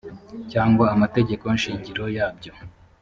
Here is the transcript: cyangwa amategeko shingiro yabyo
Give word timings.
cyangwa 0.51 0.85
amategeko 0.95 1.45
shingiro 1.63 2.03
yabyo 2.17 2.53